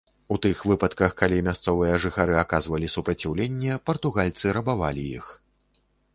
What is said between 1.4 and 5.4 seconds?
мясцовыя жыхары аказвалі супраціўленне, партугальцы рабавалі іх.